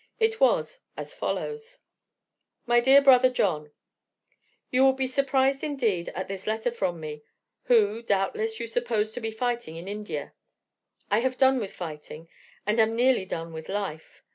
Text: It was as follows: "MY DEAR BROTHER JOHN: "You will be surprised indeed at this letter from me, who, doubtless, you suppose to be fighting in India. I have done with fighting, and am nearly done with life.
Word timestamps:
It 0.19 0.39
was 0.39 0.81
as 0.97 1.13
follows: 1.13 1.77
"MY 2.65 2.79
DEAR 2.79 3.01
BROTHER 3.03 3.29
JOHN: 3.29 3.71
"You 4.71 4.83
will 4.83 4.93
be 4.93 5.05
surprised 5.05 5.63
indeed 5.63 6.09
at 6.15 6.27
this 6.27 6.47
letter 6.47 6.71
from 6.71 6.99
me, 6.99 7.21
who, 7.65 8.01
doubtless, 8.01 8.59
you 8.59 8.65
suppose 8.65 9.11
to 9.11 9.21
be 9.21 9.29
fighting 9.29 9.75
in 9.75 9.87
India. 9.87 10.33
I 11.11 11.19
have 11.19 11.37
done 11.37 11.59
with 11.59 11.71
fighting, 11.71 12.29
and 12.65 12.79
am 12.79 12.95
nearly 12.95 13.25
done 13.25 13.53
with 13.53 13.69
life. 13.69 14.23